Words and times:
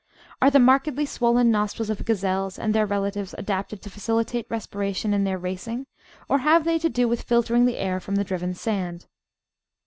Are 0.41 0.49
the 0.49 0.57
markedly 0.57 1.05
swollen 1.05 1.51
nostrils 1.51 1.91
of 1.91 2.03
gazelles 2.05 2.57
and 2.57 2.73
their 2.73 2.87
relatives 2.87 3.35
adapted 3.37 3.83
to 3.83 3.89
facilitate 3.91 4.47
respiration 4.49 5.13
in 5.13 5.25
their 5.25 5.37
racing, 5.37 5.85
or 6.27 6.39
have 6.39 6.63
they 6.63 6.79
to 6.79 6.89
do 6.89 7.07
with 7.07 7.21
filtering 7.21 7.67
the 7.67 7.77
air 7.77 7.99
from 7.99 8.15
the 8.15 8.23
driven 8.23 8.55
sand? 8.55 9.05